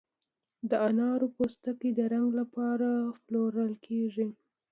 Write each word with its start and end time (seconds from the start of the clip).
د 0.69 0.71
انارو 0.87 1.27
پوستکي 1.35 1.89
د 1.95 1.99
رنګ 2.13 2.29
لپاره 2.39 2.89
پلورل 3.25 3.73
کیږي؟ 3.85 4.27